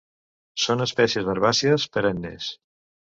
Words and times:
Són 0.61 0.85
espècies 0.85 1.29
herbàcies 1.35 1.85
perennes. 1.99 2.49